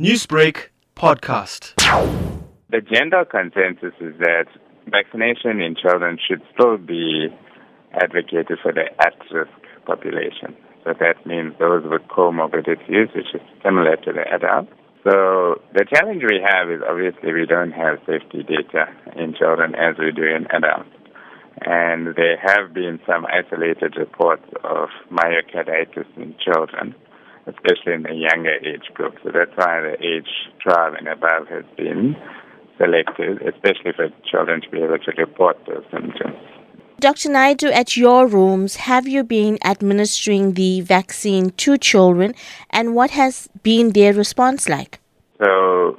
Newsbreak 0.00 0.70
podcast. 0.96 1.78
The 2.68 2.80
general 2.80 3.24
consensus 3.24 3.94
is 4.00 4.18
that 4.18 4.46
vaccination 4.90 5.60
in 5.60 5.76
children 5.80 6.18
should 6.18 6.42
still 6.52 6.78
be 6.78 7.28
advocated 8.02 8.58
for 8.60 8.72
the 8.72 8.90
at-risk 8.98 9.54
population. 9.86 10.56
So 10.82 10.94
that 10.98 11.24
means 11.24 11.54
those 11.60 11.84
with 11.86 12.02
comorbidities, 12.10 13.14
which 13.14 13.30
is 13.34 13.40
similar 13.62 13.94
to 14.02 14.12
the 14.12 14.26
adults. 14.34 14.72
So 15.04 15.62
the 15.74 15.86
challenge 15.86 16.24
we 16.26 16.42
have 16.42 16.72
is 16.72 16.82
obviously 16.82 17.32
we 17.32 17.46
don't 17.46 17.70
have 17.70 18.02
safety 18.04 18.42
data 18.42 18.90
in 19.14 19.32
children 19.38 19.76
as 19.76 19.94
we 19.96 20.10
do 20.10 20.24
in 20.24 20.50
adults. 20.50 20.90
And 21.62 22.16
there 22.16 22.36
have 22.42 22.74
been 22.74 22.98
some 23.06 23.26
isolated 23.26 23.94
reports 23.96 24.42
of 24.64 24.88
myocarditis 25.12 26.10
in 26.16 26.34
children, 26.42 26.96
especially 27.46 27.94
in 27.94 28.02
the 28.02 28.14
younger 28.14 28.54
age 28.54 28.88
group. 28.94 29.14
So 29.22 29.30
that's 29.32 29.50
why 29.56 29.80
the 29.80 29.96
age 30.02 30.28
12 30.62 30.94
and 30.94 31.08
above 31.08 31.48
has 31.48 31.64
been 31.76 32.16
selected, 32.78 33.42
especially 33.42 33.92
for 33.94 34.08
children 34.30 34.60
to 34.62 34.70
be 34.70 34.78
able 34.78 34.98
to 34.98 35.12
report 35.18 35.58
those 35.66 35.84
symptoms. 35.90 36.36
Dr. 37.00 37.28
Naidoo, 37.28 37.70
at 37.72 37.96
your 37.96 38.26
rooms, 38.26 38.76
have 38.76 39.06
you 39.06 39.24
been 39.24 39.58
administering 39.64 40.54
the 40.54 40.80
vaccine 40.80 41.50
to 41.50 41.76
children 41.76 42.34
and 42.70 42.94
what 42.94 43.10
has 43.10 43.48
been 43.62 43.92
their 43.92 44.14
response 44.14 44.68
like? 44.68 45.00
So, 45.42 45.98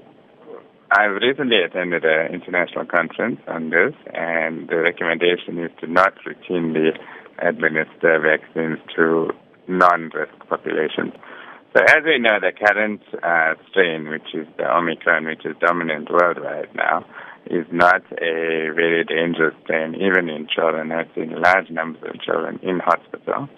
I've 0.91 1.21
recently 1.21 1.61
attended 1.61 2.05
an 2.05 2.33
international 2.33 2.85
conference 2.85 3.41
on 3.47 3.69
this, 3.69 3.93
and 4.13 4.69
the 4.69 4.77
recommendation 4.77 5.59
is 5.59 5.71
to 5.81 5.87
not 5.87 6.13
routinely 6.25 6.97
administer 7.39 8.19
vaccines 8.19 8.79
to 8.95 9.29
non 9.67 10.09
risk 10.13 10.33
population. 10.49 11.11
So, 11.75 11.83
as 11.83 12.03
we 12.05 12.19
know, 12.19 12.39
the 12.39 12.53
current 12.55 13.01
uh, 13.21 13.55
strain, 13.69 14.07
which 14.07 14.33
is 14.33 14.47
the 14.57 14.63
Omicron, 14.63 15.25
which 15.25 15.45
is 15.45 15.55
dominant 15.59 16.09
worldwide 16.09 16.73
now, 16.73 17.05
is 17.47 17.65
not 17.71 18.01
a 18.13 18.71
very 18.73 19.03
dangerous 19.03 19.53
strain, 19.63 19.95
even 19.95 20.29
in 20.29 20.47
children. 20.47 20.91
I've 20.91 21.09
seen 21.13 21.35
large 21.35 21.69
numbers 21.69 22.03
of 22.07 22.21
children 22.21 22.59
in 22.63 22.79
hospital 22.79 23.49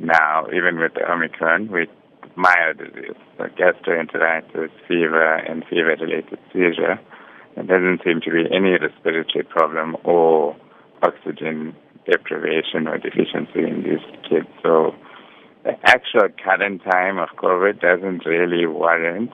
now, 0.00 0.46
even 0.48 0.78
with 0.78 0.94
the 0.94 1.10
Omicron, 1.10 1.70
with 1.70 1.88
mild 2.36 2.78
disease, 2.78 3.16
so 3.38 3.44
gastroenteritis, 3.44 4.70
fever, 4.88 5.36
and 5.36 5.64
fever-related 5.70 6.38
seizure. 6.52 6.98
There 7.54 7.64
doesn't 7.64 8.02
seem 8.04 8.20
to 8.22 8.30
be 8.30 8.44
any 8.52 8.72
respiratory 8.72 9.44
problem 9.44 9.96
or 10.02 10.56
oxygen 11.02 11.76
deprivation 12.10 12.88
or 12.88 12.98
deficiency 12.98 13.62
in 13.62 13.84
these 13.84 14.04
kids. 14.28 14.48
So 14.62 14.94
the 15.64 15.72
actual 15.84 16.28
current 16.42 16.82
time 16.84 17.18
of 17.18 17.30
COVID 17.36 17.80
doesn't 17.80 18.26
really 18.26 18.66
warrant 18.66 19.32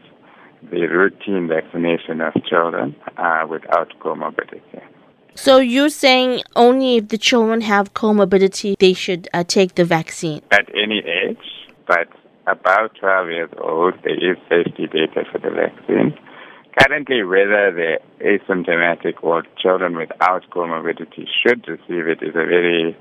the 0.70 0.86
routine 0.86 1.48
vaccination 1.48 2.20
of 2.20 2.32
children 2.48 2.94
uh, 3.16 3.46
without 3.48 3.92
comorbidity. 3.98 4.82
So 5.34 5.58
you're 5.58 5.90
saying 5.90 6.42
only 6.54 6.96
if 6.98 7.08
the 7.08 7.18
children 7.18 7.62
have 7.62 7.94
comorbidity, 7.94 8.76
they 8.78 8.92
should 8.92 9.28
uh, 9.32 9.44
take 9.44 9.74
the 9.74 9.84
vaccine? 9.84 10.42
At 10.50 10.68
any 10.74 10.98
age, 10.98 11.38
but 11.86 12.08
about 12.46 12.94
12 13.00 13.28
years 13.28 13.50
old, 13.58 13.94
there 14.04 14.30
is 14.30 14.36
safety 14.48 14.86
data 14.86 15.24
for 15.30 15.38
the 15.38 15.50
vaccine. 15.50 16.16
Currently, 16.78 17.24
whether 17.24 17.72
the 17.72 17.98
asymptomatic 18.20 19.22
or 19.22 19.42
children 19.60 19.96
without 19.96 20.48
comorbidity 20.50 21.26
should 21.42 21.66
receive 21.66 22.06
it 22.06 22.22
is 22.22 22.34
a 22.34 22.46
very 22.46 22.96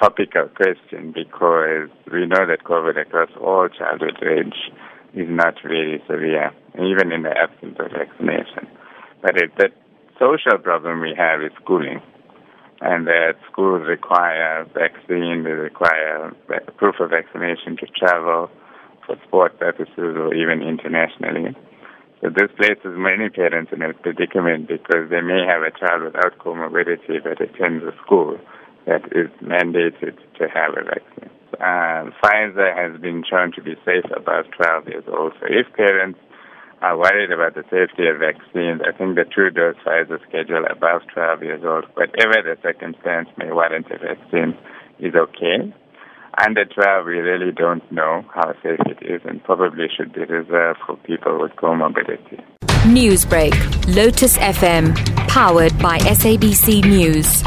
topical 0.00 0.48
question 0.56 1.12
because 1.12 1.90
we 2.10 2.24
know 2.26 2.48
that 2.48 2.64
COVID 2.64 3.00
across 3.00 3.28
all 3.38 3.68
childhood 3.68 4.16
range 4.22 4.56
is 5.12 5.28
not 5.28 5.54
very 5.62 6.02
severe, 6.08 6.50
even 6.74 7.12
in 7.12 7.22
the 7.22 7.34
absence 7.36 7.76
of 7.78 7.92
vaccination. 7.92 8.66
But 9.20 9.36
it, 9.36 9.52
the 9.58 9.68
social 10.18 10.58
problem 10.62 11.00
we 11.00 11.12
have 11.16 11.42
is 11.42 11.52
schooling, 11.62 12.00
and 12.80 13.06
that 13.06 13.34
schools 13.52 13.82
require 13.86 14.64
vaccine, 14.72 15.44
they 15.44 15.52
require 15.52 16.32
proof 16.78 16.96
of 17.00 17.10
vaccination 17.10 17.76
to 17.76 17.86
travel 17.92 18.48
for 19.06 19.16
sport 19.26 19.58
purposes 19.58 20.16
or 20.16 20.32
even 20.34 20.62
internationally. 20.62 21.54
So 22.22 22.28
this 22.28 22.48
places 22.56 22.96
many 22.96 23.28
parents 23.28 23.72
in 23.72 23.82
a 23.82 23.92
predicament 23.92 24.68
because 24.68 25.08
they 25.10 25.20
may 25.20 25.44
have 25.44 25.62
a 25.62 25.72
child 25.72 26.04
without 26.04 26.38
comorbidity 26.38 27.22
that 27.24 27.40
attends 27.40 27.84
a 27.84 27.92
school 28.04 28.38
that 28.86 29.04
is 29.12 29.28
mandated 29.42 30.16
to 30.38 30.48
have 30.48 30.72
a 30.76 30.84
vaccine. 30.84 31.30
Uh, 31.60 32.10
Pfizer 32.22 32.72
has 32.74 33.00
been 33.00 33.22
shown 33.28 33.52
to 33.52 33.62
be 33.62 33.74
safe 33.84 34.04
above 34.16 34.46
12 34.56 34.88
years 34.88 35.04
old. 35.08 35.32
So 35.40 35.46
if 35.48 35.66
parents 35.76 36.18
are 36.80 36.96
worried 36.96 37.30
about 37.30 37.54
the 37.54 37.64
safety 37.64 38.08
of 38.08 38.18
vaccines, 38.18 38.80
I 38.86 38.96
think 38.96 39.16
the 39.16 39.24
two-dose 39.28 39.76
Pfizer 39.84 40.18
schedule 40.28 40.64
above 40.70 41.02
12 41.12 41.42
years 41.42 41.62
old, 41.64 41.84
whatever 41.94 42.40
the 42.40 42.56
circumstance 42.62 43.28
may 43.36 43.52
warrant 43.52 43.86
a 43.90 43.98
vaccine, 43.98 44.56
is 44.98 45.14
okay. 45.14 45.74
Under 46.38 46.64
12, 46.64 47.06
we 47.06 47.18
really 47.18 47.52
don't 47.52 47.82
know 47.92 48.24
how 48.32 48.52
safe 48.62 48.80
it 48.86 49.04
is 49.04 49.20
and 49.24 49.42
probably 49.44 49.88
should 49.94 50.12
be 50.12 50.24
reserved 50.24 50.78
for 50.86 50.96
people 50.98 51.40
with 51.40 51.52
comorbidity. 51.56 52.42
Newsbreak, 52.84 53.52
Lotus 53.94 54.38
FM, 54.38 54.94
powered 55.28 55.76
by 55.78 55.98
SABC 55.98 56.84
News. 56.84 57.42